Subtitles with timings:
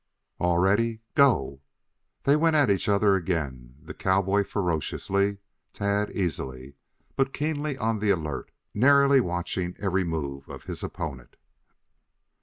[0.39, 1.01] "All ready!
[1.13, 1.61] Go!"
[2.23, 5.37] They went at each other again, the cowboy ferociously
[5.73, 6.73] Tad easily,
[7.15, 11.35] but keenly on the alert, narrowly watching every move of his opponent.